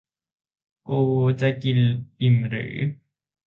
[0.87, 1.01] กู
[1.41, 1.79] จะกิน
[2.21, 2.75] อิ่มหรือ